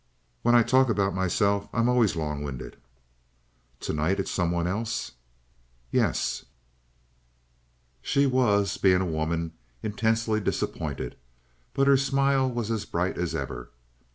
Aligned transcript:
"When 0.41 0.55
I 0.55 0.63
talk 0.63 0.89
about 0.89 1.13
myself, 1.13 1.69
I'm 1.71 1.87
always 1.87 2.15
long 2.15 2.41
winded." 2.43 2.75
"Tonight 3.79 4.19
it's 4.19 4.31
someone 4.31 4.65
else?" 4.65 5.11
"Yes." 5.91 6.43
She 8.01 8.25
was, 8.25 8.77
being 8.77 9.01
a 9.01 9.05
woman, 9.05 9.51
intensely 9.83 10.39
disappointed, 10.41 11.17
but 11.75 11.85
her 11.85 11.97
smile 11.97 12.49
was 12.49 12.71
as 12.71 12.83
bright 12.83 13.19
as 13.19 13.35
ever. 13.35 13.69